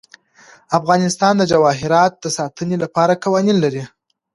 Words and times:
افغانستان 0.79 1.33
د 1.37 1.43
جواهرات 1.51 2.13
د 2.19 2.25
ساتنې 2.37 2.77
لپاره 2.83 3.19
قوانین 3.23 3.57
لري. 3.65 3.83